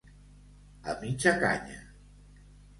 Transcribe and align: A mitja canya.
A 0.89 0.91
mitja 1.01 1.31
canya. 1.41 1.79